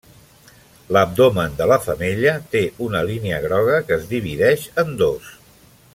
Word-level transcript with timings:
L'abdomen 0.95 1.53
de 1.59 1.67
la 1.73 1.77
femella 1.83 2.33
té 2.55 2.63
una 2.89 3.03
línia 3.11 3.43
groga 3.47 3.79
que 3.91 3.97
es 4.01 4.09
divideix 4.15 4.69
en 4.85 4.99
dos. 5.03 5.33